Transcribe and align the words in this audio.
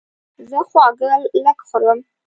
زه 0.49 0.57
خواږه 0.69 1.11
لږ 1.45 1.57
خورم. 1.67 1.99